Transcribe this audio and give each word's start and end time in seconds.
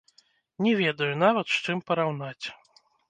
Не 0.67 0.71
ведаю 0.79 1.09
нават, 1.25 1.45
з 1.57 1.61
чым 1.67 1.77
параўнаць. 1.91 2.45